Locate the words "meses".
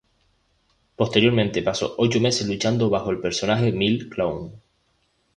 2.19-2.47